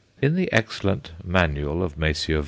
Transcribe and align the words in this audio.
In 0.19 0.33
the 0.33 0.51
excellent 0.51 1.11
"Manual" 1.23 1.83
of 1.83 1.95
Messrs. 1.95 2.39